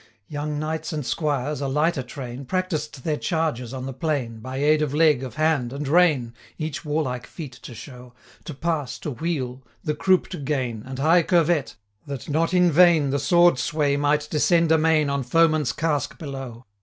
Young 0.27 0.57
knights 0.57 0.91
and 0.91 1.05
squires, 1.05 1.61
a 1.61 1.67
lighter 1.67 2.01
train, 2.01 2.43
Practised 2.45 3.03
their 3.03 3.17
chargers 3.17 3.71
on 3.71 3.85
the 3.85 3.93
plain, 3.93 4.39
By 4.39 4.57
aid 4.57 4.81
of 4.81 4.95
leg, 4.95 5.21
of 5.21 5.35
hand, 5.35 5.71
and 5.71 5.87
rein, 5.87 6.33
30 6.57 6.65
Each 6.67 6.83
warlike 6.83 7.27
feat 7.27 7.51
to 7.61 7.75
show, 7.75 8.13
To 8.45 8.55
pass, 8.55 8.97
to 8.97 9.11
wheel, 9.11 9.61
the 9.83 9.93
croupe 9.93 10.27
to 10.29 10.37
gain, 10.39 10.81
And 10.87 10.97
high 10.97 11.21
curvett, 11.21 11.75
that 12.07 12.27
not 12.27 12.51
in 12.51 12.71
vain 12.71 13.11
The 13.11 13.19
sword 13.19 13.59
sway 13.59 13.95
might 13.95 14.27
descend 14.31 14.71
amain 14.71 15.07
On 15.11 15.21
foeman's 15.21 15.71
casque 15.71 16.17
below. 16.17 16.65